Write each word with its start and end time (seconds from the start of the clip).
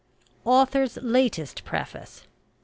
AUTHOR'S 0.47 0.97
LATEST 1.03 1.63
PREFACE. 1.63 2.23